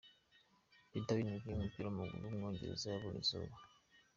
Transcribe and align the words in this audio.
Peter 0.91 1.15
Winn, 1.15 1.25
umukinnyi 1.27 1.51
w’umupira 1.55 1.85
w’amaguru 1.87 2.23
w’umwongereza 2.25 2.85
yabonye 2.89 3.19
izuba. 3.23 3.55